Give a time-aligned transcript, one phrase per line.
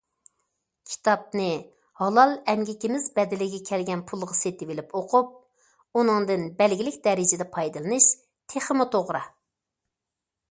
[0.91, 1.49] كىتابنى
[1.99, 8.07] ھالال ئەمگىكىمىز بەدىلىگە كەلگەن پۇلغا سېتىۋېلىپ ئوقۇپ، ئۇنىڭدىن بەلگىلىك دەرىجىدە پايدىلىنىش
[8.55, 9.21] تېخىمۇ توغرا.